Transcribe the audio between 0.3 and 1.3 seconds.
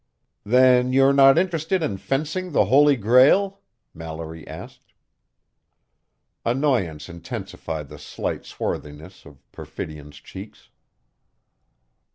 "Then you're